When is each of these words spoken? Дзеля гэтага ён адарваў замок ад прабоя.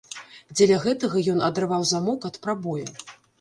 Дзеля 0.55 0.77
гэтага 0.85 1.21
ён 1.33 1.43
адарваў 1.49 1.85
замок 1.91 2.27
ад 2.31 2.41
прабоя. 2.47 2.89